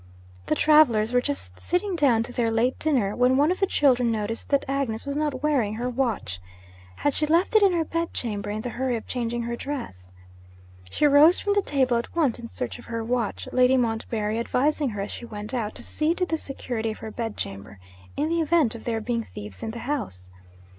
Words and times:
The 0.47 0.55
travellers 0.55 1.13
were 1.13 1.21
just 1.21 1.59
sitting 1.59 1.95
down 1.95 2.23
to 2.23 2.33
their 2.33 2.49
late 2.49 2.79
dinner, 2.79 3.15
when 3.15 3.37
one 3.37 3.51
of 3.51 3.59
the 3.59 3.67
children 3.67 4.09
noticed 4.11 4.49
that 4.49 4.65
Agnes 4.67 5.05
was 5.05 5.15
not 5.15 5.43
wearing 5.43 5.75
her 5.75 5.91
watch. 5.91 6.41
Had 6.95 7.13
she 7.13 7.27
left 7.27 7.55
it 7.55 7.61
in 7.61 7.73
her 7.73 7.83
bed 7.85 8.11
chamber 8.11 8.49
in 8.49 8.61
the 8.63 8.69
hurry 8.71 8.95
of 8.97 9.05
changing 9.05 9.43
her 9.43 9.55
dress? 9.55 10.11
She 10.89 11.05
rose 11.05 11.39
from 11.39 11.53
the 11.53 11.61
table 11.61 11.97
at 11.97 12.15
once 12.15 12.39
in 12.39 12.49
search 12.49 12.79
of 12.79 12.85
her 12.85 13.03
watch; 13.03 13.47
Lady 13.51 13.77
Montbarry 13.77 14.39
advising 14.39 14.89
her, 14.89 15.01
as 15.01 15.11
she 15.11 15.25
went 15.25 15.53
out, 15.53 15.75
to 15.75 15.83
see 15.83 16.15
to 16.15 16.25
the 16.25 16.35
security 16.35 16.89
of 16.89 16.97
her 16.97 17.11
bed 17.11 17.37
chamber, 17.37 17.77
in 18.17 18.27
the 18.29 18.41
event 18.41 18.73
of 18.73 18.85
there 18.85 19.01
being 19.01 19.23
thieves 19.25 19.61
in 19.61 19.69
the 19.69 19.77
house. 19.85 20.31